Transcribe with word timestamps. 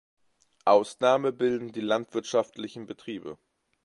Ausnahme 0.65 1.31
bilden 1.31 1.73
die 1.73 1.79
landwirtschaftlichen 1.79 2.87
Betriebe. 2.87 3.37